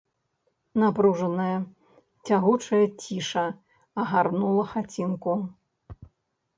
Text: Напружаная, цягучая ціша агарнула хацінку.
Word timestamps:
Напружаная, 0.83 1.57
цягучая 2.29 2.81
ціша 3.05 3.45
агарнула 4.05 4.63
хацінку. 4.75 5.41